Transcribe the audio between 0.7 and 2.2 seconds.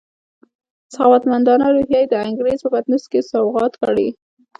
په سخاوتمندانه روحیه یې د